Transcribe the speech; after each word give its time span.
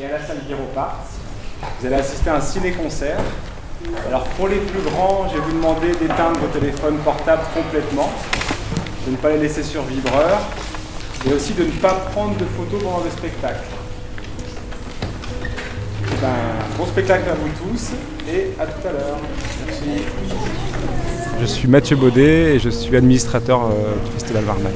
et 0.00 0.06
à 0.06 0.12
la 0.12 0.26
salle 0.26 0.38
Guiropart. 0.46 1.00
Vous 1.80 1.86
allez 1.86 1.96
assister 1.96 2.30
à 2.30 2.36
un 2.36 2.40
ciné-concert. 2.40 3.18
Alors 4.06 4.24
pour 4.36 4.48
les 4.48 4.58
plus 4.58 4.80
grands, 4.82 5.28
je 5.28 5.34
vais 5.34 5.40
vous 5.40 5.52
demander 5.52 5.92
d'éteindre 5.92 6.38
vos 6.40 6.48
téléphones 6.48 6.98
portables 6.98 7.42
complètement, 7.54 8.10
de 9.06 9.12
ne 9.12 9.16
pas 9.16 9.30
les 9.30 9.38
laisser 9.38 9.62
sur 9.62 9.82
vibreur 9.82 10.40
et 11.26 11.32
aussi 11.32 11.54
de 11.54 11.64
ne 11.64 11.70
pas 11.70 11.94
prendre 12.12 12.36
de 12.36 12.44
photos 12.44 12.82
pendant 12.82 13.04
le 13.04 13.10
spectacle. 13.10 13.64
Bon 16.76 16.86
spectacle 16.86 17.30
à 17.30 17.34
vous 17.34 17.48
tous 17.62 17.90
et 18.28 18.50
à 18.60 18.66
tout 18.66 18.88
à 18.88 18.92
l'heure. 18.92 19.18
Merci. 19.66 20.04
Je 21.40 21.46
suis 21.46 21.68
Mathieu 21.68 21.96
Baudet 21.96 22.56
et 22.56 22.58
je 22.58 22.70
suis 22.70 22.96
administrateur 22.96 23.66
euh, 23.66 23.94
du 24.04 24.10
Festival 24.12 24.44
Varnac. 24.44 24.72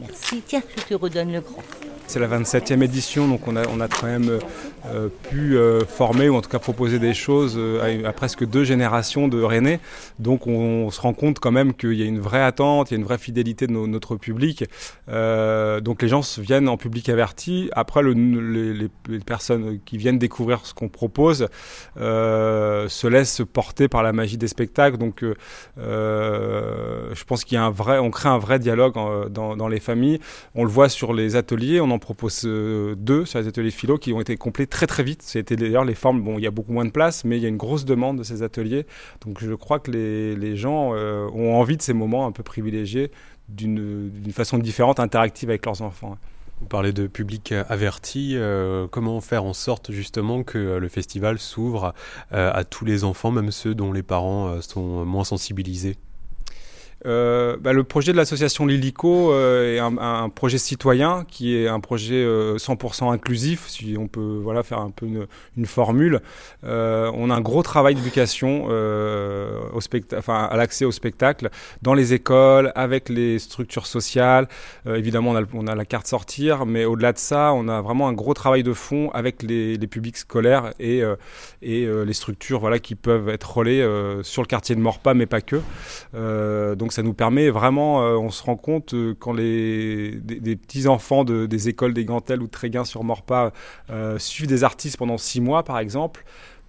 Merci. 0.00 0.42
Tiens, 0.42 0.62
je 0.76 0.82
te 0.82 0.94
redonne 0.94 1.32
le 1.32 1.40
grand. 1.40 1.62
C'est 2.06 2.20
la 2.20 2.28
27e 2.28 2.82
édition, 2.82 3.26
donc 3.26 3.48
on 3.48 3.56
a, 3.56 3.88
quand 3.88 4.06
même 4.06 4.38
euh, 4.86 5.08
pu 5.30 5.56
euh, 5.56 5.84
former 5.84 6.28
ou 6.28 6.36
en 6.36 6.42
tout 6.42 6.50
cas 6.50 6.58
proposer 6.58 6.98
des 6.98 7.14
choses 7.14 7.54
euh, 7.56 8.06
à, 8.06 8.12
presque 8.12 8.44
deux 8.44 8.64
générations 8.64 9.26
de 9.26 9.42
Rennais. 9.42 9.80
Donc 10.18 10.46
on, 10.46 10.90
se 10.90 11.00
rend 11.00 11.14
compte 11.14 11.38
quand 11.38 11.50
même 11.50 11.74
qu'il 11.74 11.94
y 11.94 12.02
a 12.02 12.06
une 12.06 12.20
vraie 12.20 12.42
attente, 12.42 12.90
il 12.90 12.94
y 12.94 12.96
a 12.96 12.98
une 12.98 13.04
vraie 13.04 13.18
fidélité 13.18 13.66
de 13.66 13.72
no- 13.72 13.86
notre 13.86 14.16
public. 14.16 14.64
Euh, 15.08 15.80
donc 15.80 16.02
les 16.02 16.08
gens 16.08 16.20
viennent 16.38 16.68
en 16.68 16.76
public 16.76 17.08
averti. 17.08 17.70
Après, 17.72 18.02
le, 18.02 18.12
les, 18.12 19.18
personnes 19.20 19.78
qui 19.84 19.96
viennent 19.96 20.18
découvrir 20.18 20.66
ce 20.66 20.74
qu'on 20.74 20.88
propose 20.88 21.48
euh, 21.98 22.88
se 22.88 23.06
laissent 23.06 23.42
porter 23.52 23.88
par 23.88 24.02
la 24.02 24.12
magie 24.12 24.36
des 24.36 24.48
spectacles. 24.48 24.98
Donc 24.98 25.22
euh, 25.22 25.34
euh, 25.78 27.14
je 27.14 27.24
pense 27.24 27.44
qu'il 27.44 27.58
crée 28.12 28.28
un 28.28 28.38
vrai 28.38 28.58
dialogue 28.58 28.94
dans, 29.30 29.68
les 29.68 29.80
familles. 29.80 30.20
On 30.54 30.64
le 30.64 30.70
voit 30.70 30.88
sur 30.88 31.14
les 31.14 31.36
ateliers, 31.36 31.80
en 31.94 31.98
propose 31.98 32.42
euh, 32.44 32.94
deux 32.96 33.24
sur 33.24 33.40
les 33.40 33.48
ateliers 33.48 33.70
philo 33.70 33.98
qui 33.98 34.12
ont 34.12 34.20
été 34.20 34.36
complets 34.36 34.66
très 34.66 34.86
très 34.86 35.02
vite. 35.02 35.22
C'était 35.22 35.56
d'ailleurs 35.56 35.84
les 35.84 35.94
formes, 35.94 36.22
bon, 36.22 36.38
il 36.38 36.42
y 36.42 36.46
a 36.46 36.50
beaucoup 36.50 36.72
moins 36.72 36.84
de 36.84 36.90
place, 36.90 37.24
mais 37.24 37.36
il 37.36 37.42
y 37.42 37.46
a 37.46 37.48
une 37.48 37.56
grosse 37.56 37.84
demande 37.84 38.18
de 38.18 38.22
ces 38.22 38.42
ateliers. 38.42 38.86
Donc 39.24 39.42
je 39.42 39.54
crois 39.54 39.78
que 39.78 39.90
les, 39.90 40.56
gens 40.56 40.92
euh, 40.94 41.28
ont 41.34 41.54
envie 41.54 41.76
de 41.76 41.82
ces 41.82 41.92
moments 41.92 42.26
un 42.26 42.32
peu 42.32 42.42
privilégiés 42.42 43.10
d'une 43.48 44.10
façon 44.32 44.58
différente, 44.58 45.00
interactive 45.00 45.50
avec 45.50 45.66
leurs 45.66 45.82
enfants. 45.82 46.16
Vous 46.60 46.66
parlez 46.66 46.92
de 46.92 47.06
public 47.06 47.52
averti. 47.52 48.32
euh, 48.36 48.86
comment 48.88 49.20
faire 49.20 49.44
en 49.44 49.52
sorte 49.52 49.90
justement 49.90 50.44
que 50.44 50.78
le 50.78 50.88
festival 50.88 51.38
s'ouvre 51.38 51.94
à 52.30 52.64
tous 52.64 52.84
les 52.84 53.04
enfants, 53.04 53.30
même 53.30 53.50
ceux 53.50 53.74
dont 53.74 53.92
les 53.92 54.02
parents 54.02 54.60
sont 54.60 55.04
moins 55.04 55.24
sensibilisés? 55.24 55.96
Euh, 57.06 57.56
bah, 57.60 57.72
le 57.72 57.84
projet 57.84 58.12
de 58.12 58.16
l'association 58.16 58.64
Lilico 58.64 59.32
euh, 59.32 59.76
est 59.76 59.78
un, 59.78 59.98
un 59.98 60.28
projet 60.30 60.56
citoyen 60.56 61.26
qui 61.28 61.54
est 61.54 61.68
un 61.68 61.80
projet 61.80 62.14
euh, 62.14 62.56
100% 62.56 63.12
inclusif, 63.12 63.68
si 63.68 63.96
on 63.98 64.08
peut 64.08 64.40
voilà 64.42 64.62
faire 64.62 64.78
un 64.78 64.90
peu 64.90 65.04
une, 65.06 65.26
une 65.56 65.66
formule. 65.66 66.20
Euh, 66.64 67.10
on 67.14 67.30
a 67.30 67.34
un 67.34 67.40
gros 67.42 67.62
travail 67.62 67.94
d'éducation 67.94 68.66
euh, 68.70 69.60
au 69.74 69.80
enfin, 70.16 70.48
à 70.50 70.56
l'accès 70.56 70.86
au 70.86 70.92
spectacle 70.92 71.50
dans 71.82 71.94
les 71.94 72.14
écoles, 72.14 72.72
avec 72.74 73.10
les 73.10 73.38
structures 73.38 73.86
sociales. 73.86 74.48
Euh, 74.86 74.96
évidemment, 74.96 75.32
on 75.32 75.36
a, 75.36 75.42
on 75.52 75.66
a 75.66 75.74
la 75.74 75.84
carte 75.84 76.06
sortir, 76.06 76.64
mais 76.64 76.86
au-delà 76.86 77.12
de 77.12 77.18
ça, 77.18 77.52
on 77.54 77.68
a 77.68 77.82
vraiment 77.82 78.08
un 78.08 78.14
gros 78.14 78.34
travail 78.34 78.62
de 78.62 78.72
fond 78.72 79.10
avec 79.12 79.42
les, 79.42 79.76
les 79.76 79.86
publics 79.86 80.16
scolaires 80.16 80.72
et, 80.80 81.02
et 81.62 81.86
les 81.86 82.12
structures 82.12 82.60
voilà, 82.60 82.78
qui 82.78 82.94
peuvent 82.94 83.28
être 83.28 83.56
relais 83.56 83.82
sur 84.22 84.42
le 84.42 84.46
quartier 84.46 84.74
de 84.74 84.80
Morpa, 84.80 85.14
mais 85.14 85.26
pas 85.26 85.40
que. 85.40 85.60
Donc 86.74 86.93
ça 86.94 87.02
nous 87.02 87.14
permet 87.14 87.50
vraiment, 87.50 88.02
euh, 88.02 88.16
on 88.16 88.30
se 88.30 88.42
rend 88.42 88.56
compte 88.56 88.94
euh, 88.94 89.14
quand 89.18 89.32
les, 89.32 90.12
des, 90.22 90.38
des 90.40 90.56
petits 90.56 90.86
enfants 90.86 91.24
de, 91.24 91.46
des 91.46 91.68
écoles 91.68 91.92
des 91.92 92.04
Gantelles 92.04 92.40
ou 92.40 92.46
de 92.46 92.50
Tréguin 92.50 92.84
sur 92.84 93.02
Morpa 93.02 93.52
euh, 93.90 94.18
suivent 94.18 94.46
des 94.48 94.62
artistes 94.62 94.96
pendant 94.96 95.18
six 95.18 95.40
mois 95.40 95.62
par 95.64 95.78
exemple. 95.78 96.24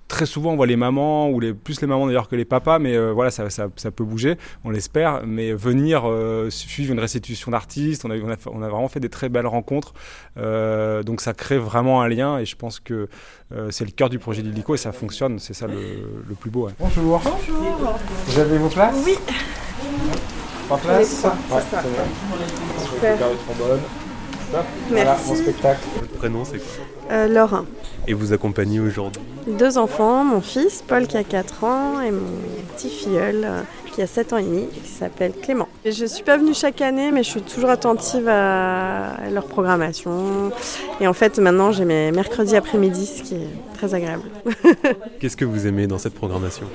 Très 0.07 0.27
souvent, 0.27 0.51
on 0.51 0.55
voit 0.55 0.67
les 0.67 0.75
mamans, 0.75 1.31
ou 1.31 1.39
les, 1.39 1.51
plus 1.51 1.81
les 1.81 1.87
mamans 1.87 2.05
d'ailleurs 2.05 2.27
que 2.27 2.35
les 2.35 2.45
papas, 2.45 2.77
mais 2.77 2.95
euh, 2.95 3.11
voilà, 3.11 3.31
ça, 3.31 3.49
ça, 3.49 3.69
ça 3.75 3.89
peut 3.89 4.03
bouger, 4.03 4.37
on 4.63 4.69
l'espère. 4.69 5.25
Mais 5.25 5.51
venir 5.51 6.03
euh, 6.05 6.51
suivre 6.51 6.93
une 6.93 6.99
restitution 6.99 7.49
d'artistes, 7.49 8.05
on 8.05 8.11
a, 8.11 8.17
on, 8.17 8.29
a, 8.29 8.35
on 8.51 8.61
a 8.61 8.69
vraiment 8.69 8.87
fait 8.87 8.99
des 8.99 9.09
très 9.09 9.29
belles 9.29 9.47
rencontres. 9.47 9.95
Euh, 10.37 11.01
donc 11.01 11.21
ça 11.21 11.33
crée 11.33 11.57
vraiment 11.57 12.03
un 12.03 12.07
lien, 12.07 12.37
et 12.37 12.45
je 12.45 12.55
pense 12.55 12.79
que 12.79 13.07
euh, 13.51 13.71
c'est 13.71 13.85
le 13.85 13.89
cœur 13.89 14.09
du 14.09 14.19
projet 14.19 14.43
d'Illico, 14.43 14.75
et 14.75 14.77
ça 14.77 14.91
fonctionne, 14.91 15.39
c'est 15.39 15.55
ça 15.55 15.65
le, 15.65 15.75
le 16.29 16.35
plus 16.35 16.51
beau. 16.51 16.67
ouais. 16.67 16.73
Bonjour. 16.79 17.19
Bonjour. 17.23 17.95
Vous 18.27 18.39
avez 18.39 18.59
vos 18.59 18.69
places? 18.69 19.03
Oui. 19.07 19.15
En 20.69 20.77
place 20.77 20.85
Oui, 20.87 20.97
Ouais, 20.97 21.03
c'est 21.05 21.21
ça. 21.75 21.83
Super. 22.93 23.17
le 23.29 23.35
trombone. 23.37 23.79
Stop. 24.49 24.63
Voilà, 24.89 25.03
Merci. 25.05 25.29
mon 25.29 25.35
spectacle. 25.35 25.79
Votre 25.99 26.11
prénom 26.13 26.45
c'est 26.45 26.57
quoi 26.57 26.85
Euh, 27.11 27.27
Laure. 27.27 27.65
Et 28.07 28.13
vous 28.13 28.33
accompagnez 28.33 28.79
aujourd'hui 28.79 29.21
Deux 29.47 29.77
enfants, 29.77 30.23
mon 30.23 30.41
fils 30.41 30.83
Paul 30.87 31.07
qui 31.07 31.17
a 31.17 31.23
4 31.23 31.63
ans 31.63 32.01
et 32.01 32.11
mon 32.11 32.21
petit 32.75 32.89
filleul 32.89 33.41
euh, 33.43 33.61
qui 33.91 34.01
a 34.03 34.07
7 34.07 34.33
ans 34.33 34.37
et 34.37 34.43
demi 34.43 34.67
qui 34.67 34.91
s'appelle 34.91 35.33
Clément. 35.41 35.67
Et 35.83 35.91
je 35.91 36.05
suis 36.05 36.23
pas 36.23 36.37
venue 36.37 36.53
chaque 36.53 36.81
année 36.81 37.11
mais 37.11 37.23
je 37.23 37.29
suis 37.29 37.41
toujours 37.41 37.69
attentive 37.71 38.27
à 38.27 39.13
leur 39.31 39.45
programmation. 39.47 40.51
Et 41.01 41.07
en 41.07 41.13
fait 41.13 41.39
maintenant 41.39 41.71
j'ai 41.71 41.85
mes 41.85 42.11
mercredis 42.11 42.55
après-midi 42.55 43.05
ce 43.07 43.23
qui 43.23 43.35
est 43.35 43.47
très 43.75 43.93
agréable. 43.95 44.23
Qu'est-ce 45.19 45.37
que 45.37 45.45
vous 45.45 45.65
aimez 45.65 45.87
dans 45.87 45.97
cette 45.97 46.13
programmation? 46.15 46.65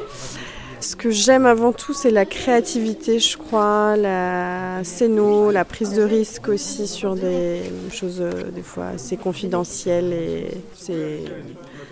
Ce 0.81 0.97
que 0.97 1.11
j'aime 1.11 1.45
avant 1.45 1.73
tout, 1.73 1.93
c'est 1.93 2.11
la 2.11 2.25
créativité, 2.25 3.19
je 3.19 3.37
crois, 3.37 3.97
la 3.99 4.83
scéno, 4.83 5.51
la 5.51 5.67
prise 5.67 5.93
de 5.93 6.03
risque 6.03 6.49
aussi 6.49 6.89
sur 6.89 7.17
des 7.17 7.61
choses 7.93 8.23
euh, 8.23 8.51
des 8.51 8.63
fois 8.63 8.87
assez 8.95 9.19
confidentielles 9.19 10.15
et 10.15 10.47
c'est 10.73 11.21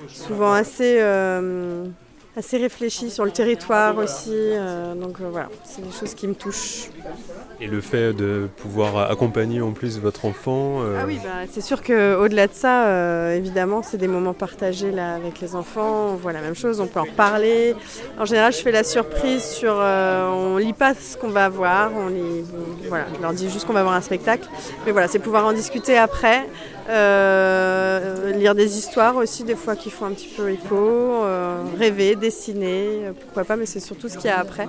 souvent 0.06 0.52
assez, 0.52 0.96
euh, 1.00 1.84
assez 2.38 2.56
réfléchi 2.56 3.10
sur 3.10 3.24
le 3.24 3.32
territoire 3.32 3.98
aussi. 3.98 4.30
euh, 4.32 4.94
donc 4.94 5.20
euh, 5.20 5.28
voilà, 5.28 5.48
c'est 5.64 5.82
des 5.82 5.90
choses 5.90 6.14
qui 6.14 6.28
me 6.28 6.34
touchent. 6.34 6.88
Et 7.60 7.66
le 7.66 7.80
fait 7.80 8.12
de 8.12 8.48
pouvoir 8.58 9.10
accompagner 9.10 9.60
en 9.60 9.72
plus 9.72 9.98
votre 9.98 10.24
enfant 10.24 10.80
euh, 10.80 11.00
Ah 11.02 11.04
oui, 11.04 11.18
bah, 11.22 11.46
c'est 11.50 11.60
sûr 11.60 11.82
qu'au-delà 11.82 12.46
de 12.46 12.52
ça, 12.54 13.34
évidemment, 13.34 13.82
c'est 13.82 13.96
des 13.96 14.06
moments 14.06 14.34
partagés 14.34 14.92
là, 14.92 15.14
avec 15.16 15.40
les 15.40 15.56
enfants. 15.56 16.10
On 16.12 16.14
voit 16.14 16.32
la 16.32 16.40
même 16.40 16.54
chose, 16.54 16.80
on 16.80 16.86
peut 16.86 17.00
en 17.00 17.04
reparler. 17.04 17.74
En 18.18 18.24
général, 18.24 18.52
je 18.52 18.58
fais 18.58 18.70
la 18.70 18.84
surprise 18.84 19.42
sur. 19.42 19.74
on 19.74 20.56
lit 20.58 20.72
pas 20.72 20.94
ce 20.94 21.16
qu'on 21.16 21.30
va 21.30 21.48
voir, 21.48 21.90
on 21.96 22.06
lit, 22.06 22.44
voilà, 22.88 23.06
je 23.16 23.20
leur 23.20 23.32
dis 23.32 23.50
juste 23.50 23.66
qu'on 23.66 23.72
va 23.72 23.82
voir 23.82 23.94
un 23.94 24.00
spectacle. 24.00 24.48
Mais 24.86 24.92
voilà, 24.92 25.08
c'est 25.08 25.18
pouvoir 25.18 25.44
en 25.44 25.52
discuter 25.52 25.98
après. 25.98 26.46
Euh, 26.88 28.32
lire 28.32 28.54
des 28.54 28.78
histoires 28.78 29.16
aussi, 29.16 29.44
des 29.44 29.56
fois 29.56 29.76
qui 29.76 29.90
font 29.90 30.06
un 30.06 30.12
petit 30.12 30.28
peu 30.34 30.48
écho. 30.50 30.74
euh, 30.74 31.62
rêver, 31.78 32.16
dessiner, 32.28 33.06
euh, 33.06 33.12
pourquoi 33.18 33.44
pas, 33.44 33.56
mais 33.56 33.66
c'est 33.66 33.80
surtout 33.80 34.08
ce 34.08 34.16
qu'il 34.18 34.30
y 34.30 34.32
a 34.32 34.38
après. 34.38 34.68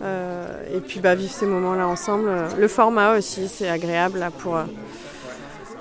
Euh, 0.00 0.76
et 0.76 0.80
puis 0.80 1.00
bah, 1.00 1.14
vivre 1.14 1.32
ces 1.32 1.46
moments-là 1.46 1.86
ensemble. 1.86 2.30
Le 2.58 2.68
format 2.68 3.16
aussi, 3.16 3.48
c'est 3.48 3.68
agréable 3.68 4.18
là, 4.18 4.30
pour, 4.30 4.56
euh, 4.56 4.64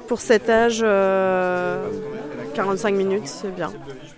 pour 0.07 0.19
cet 0.21 0.49
âge. 0.49 0.81
euh, 0.83 1.87
45 2.55 2.95
minutes, 2.95 3.27
c'est 3.27 3.53
bien 3.55 3.71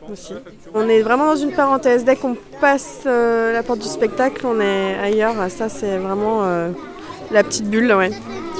aussi. 0.09 0.33
On 0.73 0.87
est 0.87 1.01
vraiment 1.01 1.25
dans 1.25 1.35
une 1.35 1.51
parenthèse. 1.51 2.05
Dès 2.05 2.15
qu'on 2.15 2.37
passe 2.61 3.01
euh, 3.05 3.51
la 3.51 3.63
porte 3.63 3.79
du 3.79 3.87
spectacle, 3.89 4.45
on 4.45 4.61
est 4.61 4.97
ailleurs. 4.97 5.35
Ça, 5.49 5.67
c'est 5.67 5.97
vraiment 5.97 6.45
euh, 6.45 6.69
la 7.31 7.43
petite 7.43 7.69
bulle. 7.69 7.91
Ouais. 7.93 8.11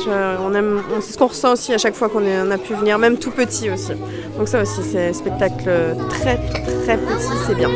On- 0.08 1.02
c'est 1.02 1.14
ce 1.14 1.18
qu'on 1.18 1.28
ressent 1.28 1.54
aussi 1.54 1.74
à 1.74 1.78
chaque 1.78 1.96
fois 1.96 2.10
qu'on 2.10 2.52
a 2.52 2.58
pu 2.58 2.74
venir, 2.74 2.98
même 3.00 3.18
tout 3.18 3.32
petit 3.32 3.70
aussi. 3.70 3.94
Donc 4.38 4.48
ça 4.48 4.62
aussi, 4.62 4.82
c'est 4.84 5.14
spectacle 5.14 5.70
très 6.10 6.38
très 6.84 6.98
petit, 6.98 7.34
c'est 7.48 7.56
bien. 7.56 7.70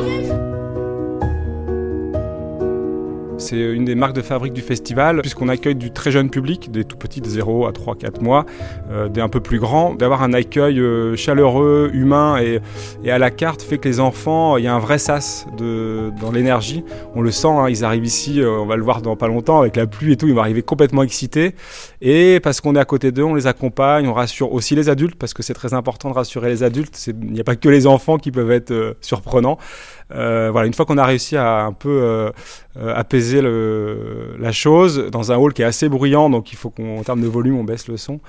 C'est 3.44 3.58
une 3.58 3.84
des 3.84 3.96
marques 3.96 4.16
de 4.16 4.22
fabrique 4.22 4.54
du 4.54 4.62
festival, 4.62 5.20
puisqu'on 5.20 5.50
accueille 5.50 5.76
du 5.76 5.92
très 5.92 6.12
jeune 6.12 6.30
public, 6.30 6.72
des 6.72 6.86
tout 6.86 6.96
petits 6.96 7.20
de 7.20 7.28
0 7.28 7.66
à 7.66 7.72
3-4 7.72 8.24
mois, 8.24 8.46
euh, 8.90 9.10
des 9.10 9.20
un 9.20 9.28
peu 9.28 9.42
plus 9.42 9.60
grands. 9.60 9.94
D'avoir 9.94 10.24
un 10.24 10.32
accueil 10.32 10.80
euh, 10.80 11.18
chaleureux, 11.18 11.92
humain 11.94 12.38
et, 12.42 12.62
à 13.12 13.18
la 13.18 13.32
carte 13.32 13.62
fait 13.62 13.80
que 13.80 13.90
les 13.90 14.00
enfants, 14.00 14.56
il 14.56 14.64
y 14.64 14.68
a 14.68 14.74
un 14.74 14.80
vrai 14.80 14.98
sas 14.98 15.46
de, 15.58 16.14
dans 16.22 16.32
l'énergie. 16.32 16.86
On 17.16 17.22
le 17.22 17.32
sent, 17.32 17.50
hein, 17.50 17.68
ils 17.68 17.84
arrivent 17.84 18.06
ici, 18.06 18.40
euh, 18.40 18.60
on 18.60 18.66
va 18.66 18.78
le 18.78 18.84
voir 18.84 19.02
dans 19.02 19.18
pas 19.18 19.28
longtemps, 19.28 19.60
avec 19.60 19.76
la 19.76 19.88
pluie 19.88 20.14
et 20.14 20.16
tout, 20.16 20.28
ils 20.28 20.34
vont 20.34 20.40
arriver 20.40 20.62
complètement 20.62 21.04
excités. 21.04 21.54
Et 22.00 22.40
parce 22.42 22.62
qu'on 22.62 22.78
est 22.78 22.80
à 22.80 22.86
côté 22.86 23.12
d'eux, 23.12 23.24
on 23.24 23.36
les 23.36 23.48
accompagne, 23.48 24.08
on 24.08 24.14
rassure 24.14 24.54
aussi 24.54 24.74
les 24.74 24.88
adultes, 24.88 25.16
parce 25.16 25.34
que 25.34 25.44
c'est 25.44 25.54
très 25.54 25.74
important 25.74 26.10
de 26.10 26.16
rassurer 26.16 26.48
les 26.48 26.64
adultes. 26.64 26.98
Il 27.08 27.34
n'y 27.34 27.42
a 27.42 27.44
pas 27.44 27.58
que 27.58 27.68
les 27.68 27.88
enfants 27.88 28.16
qui 28.16 28.32
peuvent 28.32 28.52
être 28.52 28.96
surprenants. 29.02 29.58
Euh, 30.14 30.50
voilà, 30.52 30.68
une 30.68 30.74
fois 30.74 30.86
qu'on 30.86 30.98
a 30.98 31.06
réussi 31.06 31.38
à 31.38 31.64
un 31.64 31.74
peu 31.74 31.90
euh, 31.90 32.32
euh, 32.78 32.94
apaiser 32.96 33.42
la 33.42 34.52
chose 34.52 35.10
dans 35.12 35.32
un 35.32 35.38
hall 35.38 35.54
qui 35.54 35.62
est 35.62 35.66
assez 35.66 35.90
bruyant, 35.90 36.30
donc 36.30 36.52
il 36.52 36.56
faut 36.56 36.70
qu'en 36.70 37.02
termes 37.04 37.22
de 37.22 37.28
volume 37.28 37.58
on 37.58 37.64
baisse 37.64 37.88
le 37.88 37.98
son. 37.98 38.20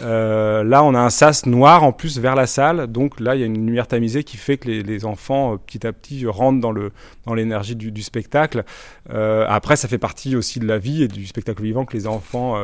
Là, 0.00 0.82
on 0.84 0.94
a 0.94 1.00
un 1.00 1.10
sas 1.10 1.46
noir 1.46 1.82
en 1.82 1.92
plus 1.92 2.18
vers 2.18 2.34
la 2.34 2.46
salle, 2.46 2.86
donc 2.86 3.20
là 3.20 3.34
il 3.34 3.40
y 3.40 3.42
a 3.42 3.46
une 3.46 3.66
lumière 3.66 3.86
tamisée 3.86 4.24
qui 4.24 4.36
fait 4.36 4.58
que 4.58 4.68
les, 4.68 5.04
enfants 5.04 5.58
petit 5.58 5.86
à 5.86 5.92
petit 5.92 6.24
rentrent 6.26 6.60
dans 6.60 7.34
l'énergie 7.34 7.76
du, 7.76 8.02
spectacle. 8.02 8.64
après, 9.08 9.76
ça 9.76 9.88
fait 9.88 9.98
partie 9.98 10.36
aussi 10.36 10.60
de 10.60 10.66
la 10.66 10.78
vie 10.78 11.02
et 11.02 11.08
du 11.08 11.26
spectacle 11.26 11.62
vivant 11.62 11.84
que 11.84 11.96
les 11.96 12.06
enfants 12.06 12.56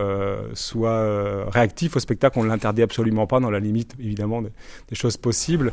soient 0.54 1.50
réactifs 1.50 1.96
au 1.96 2.00
spectacle. 2.00 2.38
On 2.38 2.44
ne 2.44 2.48
l'interdit 2.48 2.82
absolument 2.82 3.26
pas 3.26 3.40
dans 3.40 3.50
la 3.50 3.60
limite 3.60 3.94
évidemment 3.98 4.42
des 4.42 4.94
choses 4.94 5.16
possibles. 5.16 5.72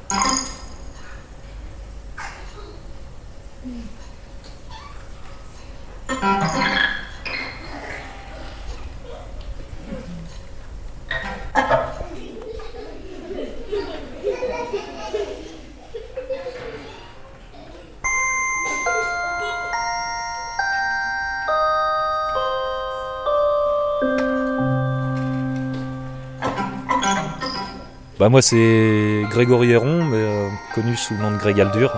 Bah 28.19 28.30
moi 28.30 28.42
c'est 28.42 29.25
Grégory 29.30 29.69
Héron, 29.69 30.04
mais 30.04 30.18
euh, 30.18 30.50
connu 30.74 30.96
sous 30.96 31.14
le 31.14 31.19
nom 31.19 31.30
de 31.30 31.38
Greg 31.38 31.62
Aldur. 31.62 31.94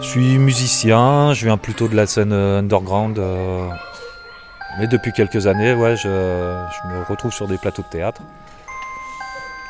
Je 0.00 0.08
suis 0.08 0.36
musicien, 0.36 1.32
je 1.32 1.44
viens 1.44 1.58
plutôt 1.58 1.86
de 1.86 1.94
la 1.94 2.08
scène 2.08 2.32
underground. 2.32 3.20
Euh, 3.20 3.68
mais 4.80 4.88
depuis 4.88 5.12
quelques 5.12 5.46
années, 5.46 5.72
ouais, 5.72 5.96
je, 5.96 6.08
me 6.08 7.04
retrouve 7.08 7.32
sur 7.32 7.46
des 7.46 7.56
plateaux 7.56 7.82
de 7.82 7.86
théâtre, 7.86 8.20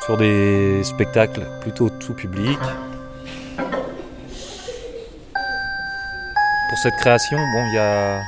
sur 0.03 0.17
des 0.17 0.83
spectacles 0.83 1.45
plutôt 1.61 1.89
tout 1.91 2.15
public. 2.15 2.57
Pour 6.69 6.77
cette 6.81 6.95
création, 6.95 7.37
bon, 7.37 7.67
il 7.67 7.75
y 7.75 7.77
a 7.77 8.21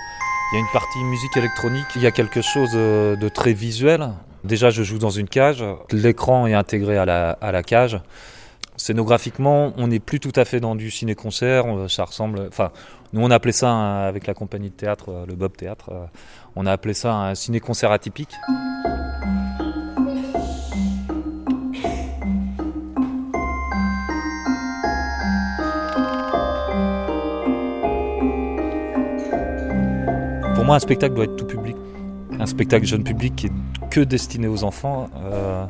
une 0.54 0.72
partie 0.74 1.04
musique 1.06 1.36
électronique, 1.38 1.88
il 1.96 2.04
y 2.04 2.08
a 2.08 2.12
quelque 2.12 2.44
chose 2.44 2.74
de 2.74 3.30
très 3.30 3.54
visuel. 3.54 4.12
Déjà, 4.44 4.70
je 4.70 4.84
joue 4.84 4.98
dans 4.98 5.10
une 5.10 5.30
cage, 5.30 5.64
l'écran 5.92 6.48
est 6.48 6.54
intégré 6.54 6.98
à 6.98 7.06
la, 7.06 7.32
à 7.32 7.52
la 7.52 7.64
cage. 7.64 8.00
Scénographiquement, 8.76 9.72
on 9.78 9.88
n'est 9.88 10.00
plus 10.00 10.20
tout 10.20 10.34
à 10.36 10.44
fait 10.44 10.60
dans 10.60 10.76
du 10.76 10.92
ciné-concert, 10.92 11.66
ça 11.88 12.04
ressemble. 12.04 12.48
Enfin, 12.50 12.72
nous 13.14 13.22
on 13.22 13.32
appelait 13.32 13.54
ça 13.54 14.06
avec 14.06 14.28
la 14.28 14.34
compagnie 14.34 14.70
de 14.70 14.76
théâtre, 14.76 15.26
le 15.28 15.36
Bob 15.36 15.56
Théâtre, 15.56 15.92
on 16.56 16.66
a 16.66 16.72
appelé 16.72 16.94
ça 16.94 17.14
un 17.14 17.36
ciné-concert 17.36 17.92
atypique. 17.92 18.36
Pour 30.56 30.66
moi, 30.66 30.76
un 30.76 30.80
spectacle 30.80 31.14
doit 31.16 31.26
être 31.26 31.36
tout 31.36 31.46
public. 31.46 31.76
Un 32.40 32.46
spectacle 32.46 32.86
jeune 32.86 33.04
public 33.04 33.36
qui 33.36 33.48
est 33.48 33.52
que 33.94 34.02
destiné 34.02 34.48
aux 34.48 34.64
enfants. 34.64 35.08
Euh, 35.24 35.66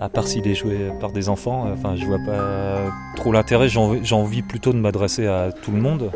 à 0.00 0.08
part 0.08 0.28
s'il 0.28 0.46
est 0.46 0.54
joué 0.54 0.90
par 1.00 1.10
des 1.10 1.28
enfants, 1.28 1.66
enfin, 1.72 1.96
je 1.96 2.06
vois 2.06 2.20
pas 2.24 2.78
trop 3.16 3.32
l'intérêt. 3.32 3.68
J'ai 3.68 4.14
envie 4.14 4.42
plutôt 4.42 4.72
de 4.72 4.78
m'adresser 4.78 5.26
à 5.26 5.50
tout 5.50 5.72
le 5.72 5.80
monde. 5.80 6.12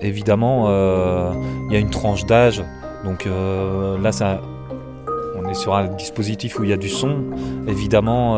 Évidemment, 0.00 0.68
il 0.68 0.72
euh, 0.72 1.32
y 1.70 1.76
a 1.76 1.78
une 1.78 1.90
tranche 1.90 2.24
d'âge, 2.24 2.62
donc 3.04 3.26
euh, 3.26 3.98
là, 3.98 4.12
ça, 4.12 4.40
on 5.40 5.48
est 5.48 5.54
sur 5.54 5.74
un 5.74 5.88
dispositif 5.88 6.58
où 6.58 6.64
il 6.64 6.70
y 6.70 6.72
a 6.72 6.76
du 6.76 6.88
son. 6.88 7.24
Évidemment, 7.66 8.36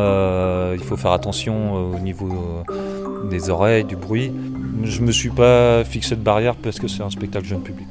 il 0.73 0.83
faut 0.83 0.97
faire 0.97 1.13
attention 1.13 1.75
au 1.75 1.99
niveau 1.99 2.33
des 3.31 3.51
oreilles, 3.51 3.85
du 3.85 3.97
bruit. 3.97 4.33
Je 4.83 5.01
me 5.03 5.13
suis 5.13 5.31
pas 5.31 5.85
fixé 5.85 6.17
de 6.17 6.23
barrière 6.23 6.55
parce 6.57 6.79
que 6.79 6.89
c'est 6.89 7.03
un 7.03 7.11
spectacle 7.11 7.47
jeune 7.47 7.63
public. 7.63 7.89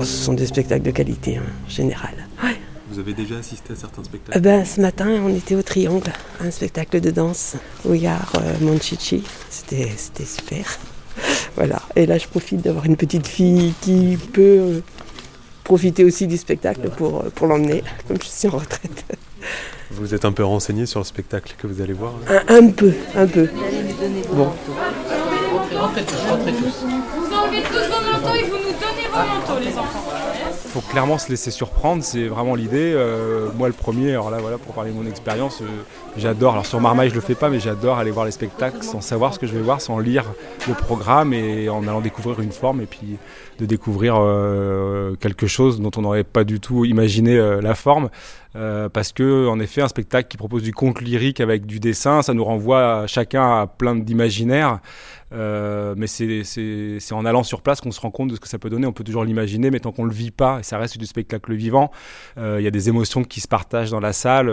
Ce 0.00 0.04
sont 0.04 0.34
des 0.34 0.46
spectacles 0.46 0.84
de 0.84 0.90
qualité 0.90 1.36
hein, 1.36 1.42
en 1.66 1.70
général. 1.70 2.14
Ouais. 2.42 2.56
Vous 2.90 2.98
avez 2.98 3.14
déjà 3.14 3.36
assisté 3.36 3.72
à 3.72 3.76
certains 3.76 4.04
spectacles 4.04 4.38
euh, 4.38 4.40
ben, 4.40 4.64
Ce 4.64 4.80
matin, 4.80 5.08
on 5.24 5.34
était 5.34 5.54
au 5.54 5.62
Triangle, 5.62 6.12
un 6.40 6.50
spectacle 6.50 7.00
de 7.00 7.10
danse, 7.10 7.56
au 7.88 7.94
Yard 7.94 8.28
euh, 8.36 8.54
Monchichi. 8.60 9.24
C'était 9.50 9.88
super. 10.24 10.78
voilà. 11.56 11.80
Et 11.96 12.06
là, 12.06 12.18
je 12.18 12.26
profite 12.26 12.60
d'avoir 12.60 12.86
une 12.86 12.96
petite 12.96 13.26
fille 13.26 13.74
qui 13.80 14.18
peut 14.32 14.42
euh, 14.42 14.80
profiter 15.64 16.04
aussi 16.04 16.26
du 16.26 16.36
spectacle 16.36 16.90
pour, 16.90 17.22
euh, 17.22 17.30
pour 17.34 17.46
l'emmener, 17.46 17.82
comme 18.06 18.18
je 18.22 18.28
suis 18.28 18.48
en 18.48 18.58
retraite. 18.58 19.04
Vous 19.90 20.14
êtes 20.14 20.24
un 20.24 20.32
peu 20.32 20.44
renseigné 20.44 20.86
sur 20.86 21.00
le 21.00 21.04
spectacle 21.04 21.54
que 21.56 21.68
vous 21.68 21.80
allez 21.80 21.92
voir 21.92 22.14
hein 22.28 22.42
un, 22.48 22.56
un, 22.56 22.70
peu, 22.70 22.92
un 23.14 23.26
peu. 23.26 23.48
Bon. 24.32 24.50
Rentrez 25.54 26.04
tous, 26.04 26.30
rentrez 26.30 26.52
tous. 26.52 26.84
Vous 26.84 27.34
enlevez 27.34 27.62
tous 27.62 27.74
vos 27.74 28.12
manteaux 28.12 28.34
et 28.34 28.44
vous 28.44 28.56
nous 28.56 28.72
donnez 28.72 29.06
vos 29.08 29.16
manteaux, 29.16 29.60
les 29.60 29.78
enfants. 29.78 30.04
Il 30.64 30.70
faut 30.70 30.80
clairement 30.80 31.18
se 31.18 31.28
laisser 31.28 31.52
surprendre, 31.52 32.02
c'est 32.02 32.26
vraiment 32.26 32.56
l'idée. 32.56 32.92
Euh, 32.94 33.48
moi, 33.56 33.68
le 33.68 33.74
premier, 33.74 34.10
alors 34.10 34.30
là, 34.30 34.38
voilà, 34.40 34.58
pour 34.58 34.74
parler 34.74 34.90
de 34.90 34.96
mon 34.96 35.06
expérience, 35.06 35.62
euh, 35.62 35.66
j'adore. 36.16 36.54
Alors 36.54 36.66
sur 36.66 36.80
Marmaille, 36.80 37.10
je 37.10 37.14
le 37.14 37.20
fais 37.20 37.36
pas, 37.36 37.48
mais 37.48 37.60
j'adore 37.60 37.98
aller 37.98 38.10
voir 38.10 38.24
les 38.24 38.32
spectacles 38.32 38.82
sans 38.82 39.00
savoir 39.00 39.34
ce 39.34 39.38
que 39.38 39.46
je 39.46 39.52
vais 39.52 39.62
voir, 39.62 39.80
sans 39.80 40.00
lire 40.00 40.24
le 40.66 40.74
programme 40.74 41.32
et 41.32 41.68
en 41.68 41.86
allant 41.86 42.00
découvrir 42.00 42.40
une 42.40 42.52
forme 42.52 42.80
et 42.80 42.86
puis 42.86 43.18
de 43.58 43.66
découvrir 43.66 44.16
euh, 44.18 45.14
quelque 45.20 45.46
chose 45.46 45.80
dont 45.80 45.90
on 45.96 46.02
n'aurait 46.02 46.24
pas 46.24 46.44
du 46.44 46.60
tout 46.60 46.84
imaginé 46.84 47.36
euh, 47.36 47.60
la 47.60 47.74
forme. 47.74 48.08
Euh, 48.56 48.88
parce 48.88 49.12
que 49.12 49.48
en 49.48 49.58
effet 49.58 49.82
un 49.82 49.88
spectacle 49.88 50.28
qui 50.28 50.36
propose 50.36 50.62
du 50.62 50.72
conte 50.72 51.00
lyrique 51.00 51.40
avec 51.40 51.66
du 51.66 51.80
dessin 51.80 52.22
ça 52.22 52.34
nous 52.34 52.44
renvoie 52.44 53.04
chacun 53.08 53.62
à 53.62 53.66
plein 53.66 53.96
d'imaginaires. 53.96 54.78
Euh, 55.32 55.94
mais 55.96 56.06
c'est 56.06 57.12
en 57.12 57.24
allant 57.24 57.42
sur 57.42 57.62
place 57.62 57.80
qu'on 57.80 57.90
se 57.90 58.00
rend 58.00 58.12
compte 58.12 58.30
de 58.30 58.36
ce 58.36 58.40
que 58.40 58.46
ça 58.46 58.58
peut 58.60 58.70
donner. 58.70 58.86
On 58.86 58.92
peut 58.92 59.02
toujours 59.02 59.24
l'imaginer 59.24 59.72
mais 59.72 59.80
tant 59.80 59.90
qu'on 59.90 60.04
le 60.04 60.12
vit 60.12 60.30
pas 60.30 60.60
et 60.60 60.62
ça 60.62 60.78
reste 60.78 60.98
du 60.98 61.06
spectacle 61.06 61.52
vivant 61.54 61.90
il 62.36 62.42
euh, 62.42 62.60
y 62.60 62.66
a 62.68 62.70
des 62.70 62.88
émotions 62.88 63.24
qui 63.24 63.40
se 63.40 63.48
partagent 63.48 63.90
dans 63.90 64.00
la 64.00 64.12
salle 64.12 64.46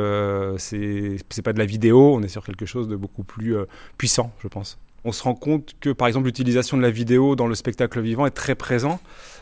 c'est 0.58 1.42
pas 1.44 1.54
de 1.54 1.60
la 1.60 1.66
vidéo 1.66 2.16
on 2.16 2.24
est 2.24 2.28
sur 2.28 2.44
quelque 2.44 2.66
chose 2.66 2.88
de 2.88 2.96
beaucoup 2.96 3.24
plus 3.24 3.56
puissant 3.98 4.32
je 4.42 4.48
pense. 4.48 4.80
On 5.04 5.12
se 5.12 5.24
rend 5.24 5.34
compte 5.34 5.76
que 5.80 5.92
par 5.92 6.08
exemple 6.08 6.26
l'utilisation 6.26 6.78
de 6.78 6.82
la 6.82 6.92
vidéo 6.92 7.36
dans 7.36 7.48
le 7.48 7.56
spectacle 7.56 8.02
vivant 8.02 8.26
est 8.26 8.32
très 8.32 8.56
présent 8.56 9.00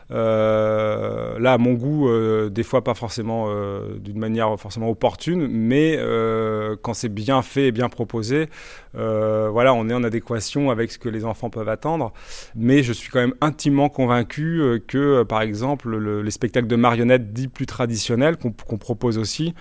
là, 0.09 1.53
à 1.53 1.57
mon 1.57 1.73
goût, 1.73 2.09
euh, 2.09 2.49
des 2.49 2.63
fois 2.63 2.83
pas 2.83 2.95
forcément 2.95 3.45
euh, 3.49 3.97
d'une 3.99 4.17
manière 4.17 4.59
forcément 4.59 4.89
opportune, 4.89 5.47
mais 5.47 5.95
euh, 5.97 6.75
quand 6.81 6.93
c'est 6.93 7.09
bien 7.09 7.41
fait 7.41 7.67
et 7.67 7.71
bien 7.71 7.89
proposé, 7.89 8.49
euh, 8.95 9.49
voilà, 9.51 9.73
on 9.73 9.87
est 9.87 9.93
en 9.93 10.03
adéquation 10.03 10.71
avec 10.71 10.91
ce 10.91 10.97
que 10.97 11.09
les 11.09 11.25
enfants 11.25 11.49
peuvent 11.49 11.69
attendre. 11.69 12.11
Mais 12.55 12.81
je 12.81 12.93
suis 12.93 13.09
quand 13.09 13.19
même 13.19 13.35
intimement 13.41 13.89
convaincu 13.89 14.61
euh, 14.61 14.79
que, 14.79 15.23
par 15.23 15.41
exemple, 15.41 15.89
le, 15.89 16.21
les 16.21 16.31
spectacles 16.31 16.67
de 16.67 16.75
marionnettes 16.75 17.31
dits 17.33 17.47
plus 17.47 17.65
traditionnels 17.67 18.37
qu'on 18.37 18.51
qu 18.51 18.77
propose 18.77 19.17
aussi, 19.17 19.53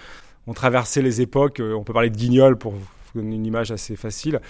ont 0.46 0.54
traversé 0.54 1.02
les 1.02 1.20
époques. 1.20 1.60
On 1.62 1.82
peut 1.84 1.92
parler 1.92 2.08
de 2.10 2.16
Guignol 2.16 2.56
pour 2.56 2.72
une 3.14 3.46
image 3.46 3.70
assez 3.70 3.96
facile, 3.96 4.40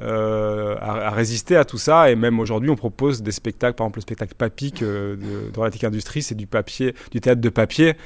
euh, 0.00 0.76
à, 0.80 1.10
résister 1.10 1.56
à 1.56 1.64
tout 1.64 1.78
ça. 1.78 2.10
Et 2.10 2.16
même 2.16 2.40
aujourd'hui, 2.40 2.70
on 2.70 2.76
propose 2.76 3.22
des 3.22 3.32
spectacles, 3.32 3.76
par 3.76 3.86
exemple 3.86 3.98
le 3.98 4.02
spectacle 4.02 4.34
Papique 4.34 4.82
de, 4.82 5.18
de 5.52 5.58
Relatique 5.58 5.84
Industrie, 5.84 6.22
c'est 6.22 6.34
du 6.34 6.46
papier, 6.46 6.94
du 7.10 7.20
théâtre 7.20 7.40
de 7.40 7.48
papier. 7.48 7.96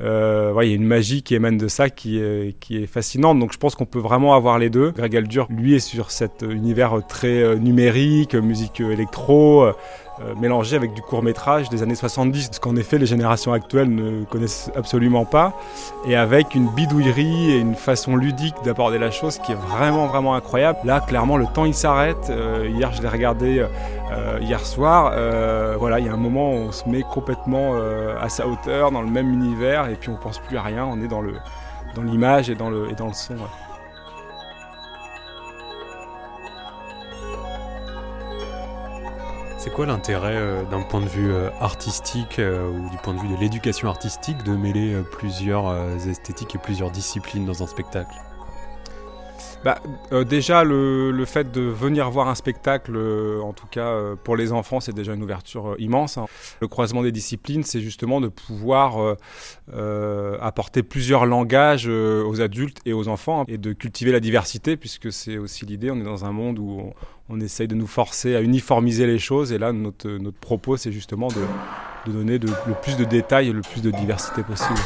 Euh, 0.00 0.52
il 0.62 0.68
y 0.68 0.72
a 0.72 0.76
une 0.76 0.84
magie 0.84 1.22
qui 1.22 1.34
émane 1.34 1.58
de 1.58 1.68
ça 1.68 1.90
qui 1.90 2.18
est, 2.20 2.58
qui 2.60 2.82
est 2.82 2.86
fascinante. 2.86 3.38
Donc 3.38 3.52
je 3.52 3.58
pense 3.58 3.74
qu'on 3.74 3.86
peut 3.86 3.98
vraiment 3.98 4.34
avoir 4.34 4.58
les 4.58 4.70
deux. 4.70 4.90
Greg 4.90 5.16
Aldur, 5.16 5.46
lui, 5.50 5.74
est 5.74 5.80
sur 5.80 6.10
cet 6.10 6.44
univers 6.48 7.00
très 7.08 7.42
euh, 7.42 7.54
numérique, 7.56 8.34
musique 8.34 8.80
électro. 8.80 9.64
Euh, 10.20 10.34
mélangé 10.40 10.74
avec 10.74 10.94
du 10.94 11.00
court 11.00 11.22
métrage 11.22 11.68
des 11.68 11.84
années 11.84 11.94
70, 11.94 12.50
ce 12.50 12.58
qu'en 12.58 12.74
effet 12.74 12.98
les 12.98 13.06
générations 13.06 13.52
actuelles 13.52 13.94
ne 13.94 14.24
connaissent 14.24 14.68
absolument 14.74 15.24
pas, 15.24 15.56
et 16.08 16.16
avec 16.16 16.56
une 16.56 16.66
bidouillerie 16.70 17.52
et 17.52 17.58
une 17.58 17.76
façon 17.76 18.16
ludique 18.16 18.56
d'aborder 18.64 18.98
la 18.98 19.12
chose 19.12 19.38
qui 19.38 19.52
est 19.52 19.54
vraiment 19.54 20.08
vraiment 20.08 20.34
incroyable. 20.34 20.80
Là, 20.82 20.98
clairement, 20.98 21.36
le 21.36 21.46
temps 21.46 21.66
il 21.66 21.74
s'arrête. 21.74 22.32
Hier, 22.66 22.92
je 22.92 23.00
l'ai 23.00 23.08
regardé 23.08 23.64
Euh, 24.10 24.38
hier 24.40 24.64
soir, 24.64 25.12
euh, 25.14 25.76
voilà, 25.78 25.98
il 25.98 26.06
y 26.06 26.08
a 26.08 26.12
un 26.12 26.16
moment 26.16 26.50
où 26.52 26.54
on 26.54 26.72
se 26.72 26.88
met 26.88 27.02
complètement 27.02 27.72
euh, 27.74 28.16
à 28.20 28.28
sa 28.28 28.46
hauteur, 28.46 28.90
dans 28.90 29.02
le 29.02 29.10
même 29.10 29.30
univers, 29.30 29.88
et 29.88 29.96
puis 29.96 30.08
on 30.08 30.16
pense 30.16 30.38
plus 30.38 30.56
à 30.56 30.62
rien, 30.62 30.86
on 30.86 31.00
est 31.02 31.08
dans 31.08 31.20
le 31.20 31.34
dans 31.94 32.02
l'image 32.02 32.48
et 32.48 32.54
dans 32.54 32.70
le 32.70 32.90
et 32.90 32.94
dans 32.94 33.08
le 33.08 33.12
son. 33.12 33.36
C'est 39.58 39.72
quoi 39.72 39.86
l'intérêt 39.86 40.64
d'un 40.70 40.82
point 40.82 41.00
de 41.00 41.08
vue 41.08 41.32
artistique 41.60 42.40
ou 42.40 42.88
du 42.90 42.96
point 42.98 43.12
de 43.12 43.18
vue 43.18 43.28
de 43.28 43.36
l'éducation 43.36 43.88
artistique 43.88 44.42
de 44.44 44.52
mêler 44.52 44.96
plusieurs 45.10 45.74
esthétiques 46.08 46.54
et 46.54 46.58
plusieurs 46.58 46.90
disciplines 46.90 47.44
dans 47.44 47.62
un 47.62 47.66
spectacle? 47.66 48.14
Bah, 49.64 49.80
euh, 50.12 50.24
déjà, 50.24 50.62
le, 50.62 51.24
fait 51.26 51.50
de 51.50 51.60
venir 51.60 52.10
voir 52.10 52.28
un 52.28 52.34
spectacle, 52.34 52.92
euh, 52.94 53.40
en 53.40 53.52
tout 53.52 53.66
cas 53.66 53.88
euh, 53.88 54.14
pour 54.14 54.36
les 54.36 54.52
enfants, 54.52 54.80
c'est 54.80 54.94
déjà 54.94 55.14
une 55.14 55.22
ouverture 55.22 55.74
immense. 55.78 56.16
hein. 56.16 56.26
Le 56.60 56.68
croisement 56.68 57.02
des 57.02 57.10
disciplines, 57.12 57.64
c'est 57.64 57.80
justement 57.80 58.20
de 58.20 58.28
pouvoir 58.28 59.16
apporter 60.40 60.82
plusieurs 60.82 61.26
langages 61.26 61.88
aux 61.88 62.40
adultes 62.40 62.78
et 62.84 62.92
aux 62.92 63.08
enfants 63.08 63.42
hein, 63.42 63.44
et 63.48 63.58
de 63.58 63.72
cultiver 63.72 64.12
la 64.12 64.20
diversité, 64.20 64.76
puisque 64.76 65.12
c'est 65.12 65.38
aussi 65.38 65.66
l'idée. 65.66 65.90
On 65.90 66.00
est 66.00 66.04
dans 66.04 66.24
un 66.24 66.32
monde 66.32 66.58
où 66.58 66.92
on, 67.28 67.40
essaye 67.40 67.68
de 67.68 67.74
nous 67.74 67.86
forcer 67.86 68.34
à 68.34 68.40
uniformiser 68.40 69.06
les 69.06 69.18
choses, 69.18 69.52
et 69.52 69.58
là, 69.58 69.72
notre, 69.72 70.30
propos, 70.40 70.76
c'est 70.76 70.92
justement 70.92 71.28
de, 71.28 72.12
donner 72.12 72.38
le 72.38 72.74
plus 72.80 72.96
de 72.96 73.04
détails 73.04 73.48
et 73.48 73.52
le 73.52 73.60
plus 73.60 73.82
de 73.82 73.90
diversité 73.90 74.42
possible. 74.42 74.80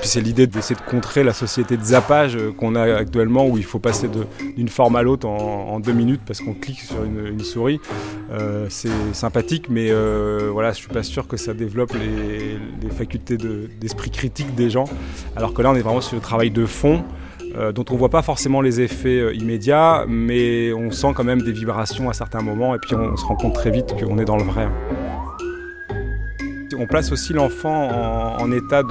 Puis 0.00 0.08
c'est 0.08 0.22
l'idée 0.22 0.46
d'essayer 0.46 0.76
de 0.80 0.90
contrer 0.90 1.22
la 1.22 1.34
société 1.34 1.76
de 1.76 1.84
zappage 1.84 2.34
euh, 2.34 2.52
qu'on 2.52 2.74
a 2.74 2.94
actuellement 2.94 3.46
où 3.46 3.58
il 3.58 3.64
faut 3.64 3.78
passer 3.78 4.08
d'une 4.56 4.68
forme 4.68 4.96
à 4.96 5.02
l'autre 5.02 5.28
en, 5.28 5.78
deux 5.78 5.92
minutes 5.92 6.22
parce 6.26 6.40
qu'on 6.40 6.54
clique 6.54 6.80
sur 6.80 7.04
une, 7.04 7.40
souris. 7.40 7.80
Euh, 8.32 8.66
c'est 8.70 8.88
sympathique, 9.12 9.66
mais 9.68 9.90
euh, 9.90 10.48
voilà, 10.52 10.72
je 10.72 10.78
suis 10.78 10.88
pas 10.88 11.02
sûr 11.02 11.28
que 11.28 11.36
ça 11.36 11.54
développe 11.54 11.92
les, 11.94 12.90
facultés 12.90 13.36
de- 13.36 13.68
d'esprit 13.80 14.10
critique 14.10 14.54
des 14.54 14.70
gens. 14.70 14.84
Alors 15.36 15.52
que 15.54 15.62
là, 15.62 15.70
on 15.70 15.74
est 15.74 15.80
vraiment 15.80 16.00
sur 16.00 16.16
le 16.16 16.22
travail 16.22 16.50
de 16.50 16.66
fond. 16.66 17.04
euh, 17.56 17.72
dont 17.72 17.84
on 17.90 17.96
voit 17.96 18.10
pas 18.10 18.22
forcément 18.22 18.60
les 18.60 18.80
effets 18.80 19.34
immédiats, 19.34 20.04
mais 20.06 20.72
on 20.72 20.92
sent 20.92 21.08
quand 21.16 21.24
même 21.24 21.42
des 21.42 21.50
vibrations 21.50 22.08
à 22.08 22.12
certains 22.12 22.42
moments, 22.42 22.76
et 22.76 22.78
puis 22.78 22.94
on, 22.94 23.16
se 23.16 23.24
rend 23.24 23.34
compte 23.34 23.54
très 23.54 23.72
vite 23.72 23.92
qu'on 23.98 24.18
est 24.18 24.24
dans 24.24 24.36
le 24.36 24.44
vrai. 24.44 24.68
On 26.78 26.86
place 26.86 27.10
aussi 27.12 27.32
l'enfant 27.32 27.88
en, 28.38 28.52
état 28.52 28.82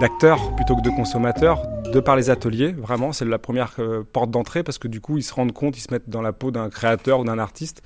d'acteur 0.00 0.54
plutôt 0.56 0.76
que 0.76 0.82
de 0.82 0.90
consommateur, 0.90 1.62
de 1.96 2.00
par 2.00 2.14
les 2.14 2.28
ateliers, 2.28 2.74
vraiment, 2.76 3.12
c'est 3.14 3.24
la 3.24 3.38
première 3.38 3.72
euh, 3.78 4.02
porte 4.12 4.30
d'entrée 4.30 4.62
parce 4.62 4.76
que 4.76 4.86
du 4.86 5.00
coup 5.00 5.16
ils 5.16 5.22
se 5.22 5.32
rendent 5.32 5.52
compte, 5.52 5.78
ils 5.78 5.80
se 5.80 5.90
mettent 5.90 6.10
dans 6.10 6.20
la 6.20 6.34
peau 6.34 6.50
d'un 6.50 6.68
créateur 6.68 7.20
ou 7.20 7.24
d'un 7.24 7.38
artiste. 7.38 7.82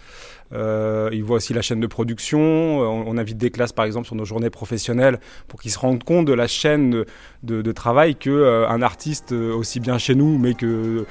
Euh, 0.53 1.11
ils 1.13 1.23
voient 1.23 1.37
aussi 1.37 1.55
la 1.55 1.63
chaîne 1.63 1.79
de 1.79 1.87
production. 1.87 2.41
Euh, 2.41 2.87
On, 3.07 3.17
invite 3.19 3.39
des 3.39 3.51
classes 3.51 3.73
par 3.73 3.85
exemple 3.85 4.07
sur 4.07 4.17
nos 4.17 4.25
journées 4.25 4.51
professionnelles 4.51 5.21
pour 5.47 5.61
qu'ils 5.63 5.71
se 5.71 5.79
rendent 5.79 6.03
compte 6.03 6.27
de 6.27 6.33
la 6.33 6.49
chaîne 6.49 7.05
de, 7.45 7.73
travail 7.73 8.17
que 8.17 8.67
un 8.69 8.83
artiste 8.83 9.31
aussi 9.31 9.79
bien 9.79 9.97
chez 9.97 10.17
nous 10.17 10.39
mais 10.39 10.55
que 10.55 11.05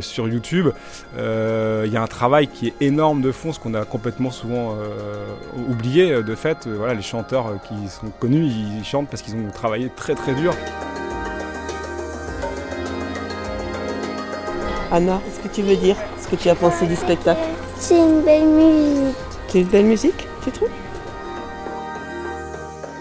sur 0.00 0.28
YouTube. 0.28 0.68
Il 1.18 1.92
y 1.92 1.96
a 1.96 2.02
un 2.02 2.06
travail 2.06 2.46
qui 2.48 2.68
est 2.68 2.74
énorme 2.80 3.20
de 3.20 3.32
fond, 3.32 3.52
ce 3.52 3.60
qu'on 3.60 3.74
a 3.74 3.84
complètement 3.84 4.30
souvent 4.30 4.76
oublié 5.68 6.22
de 6.22 6.34
fait. 6.34 6.66
Voilà, 6.66 6.94
les 6.94 7.02
chanteurs 7.02 7.60
qui 7.68 7.88
sont 7.88 8.10
connus, 8.18 8.46
ils 8.46 8.84
chantent 8.84 9.10
parce 9.10 9.22
qu'ils 9.22 9.34
ont 9.34 9.50
travaillé 9.52 9.90
très 9.94 10.14
très 10.14 10.34
dur. 10.34 10.54
Anna, 14.92 15.20
est-ce 15.28 15.38
que 15.40 15.54
tu 15.54 15.62
veux 15.62 15.76
dire 15.76 15.96
ce 16.20 16.26
que 16.26 16.36
tu 16.36 16.48
as 16.48 16.54
pensé 16.54 16.86
du 16.86 16.96
spectacle 16.96 17.40
C'est 17.76 17.96
une 17.96 18.22
belle 18.22 18.46
musique. 18.46 19.16
C'est 19.48 19.60
une 19.60 19.68
belle 19.68 19.86
musique, 19.86 20.26
tu 20.42 20.50
trouves? 20.50 20.68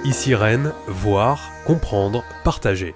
Ici 0.06 0.36
Rennes, 0.36 0.72
voir, 0.88 1.50
comprendre, 1.66 2.24
partager. 2.44 2.96